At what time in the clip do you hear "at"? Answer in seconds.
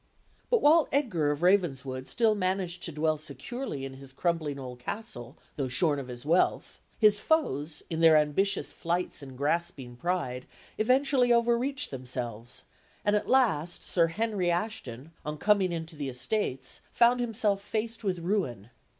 13.15-13.29